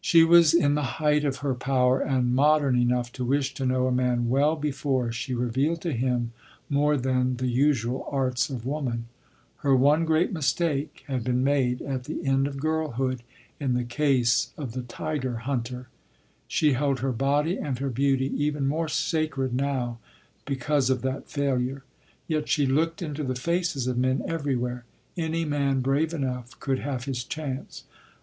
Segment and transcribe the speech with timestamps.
[0.00, 3.86] She was in the height of her power, and modern enough to wish to know
[3.86, 6.32] a man well before she revealed to him
[6.70, 9.08] more than the usual arts of woman.
[9.58, 13.22] Her one great mistake had been made at the end of girlhood
[13.60, 15.88] in the case of the tiger hunter.
[16.48, 19.98] She held her body and her beauty even more sacred now
[20.46, 21.84] because of that failure.
[22.26, 24.86] Yet she looked into the faces of men everywhere.
[25.14, 27.84] Any man brave enough could have his chance.